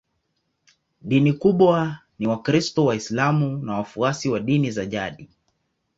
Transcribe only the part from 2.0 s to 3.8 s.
ni Wakristo, Waislamu na